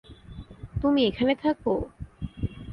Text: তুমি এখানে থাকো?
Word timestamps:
তুমি 0.81 1.01
এখানে 1.05 1.33
থাকো? 1.35 1.73